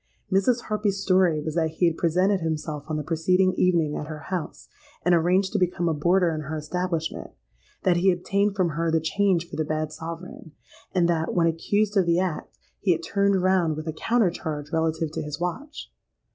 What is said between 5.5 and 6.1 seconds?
to become a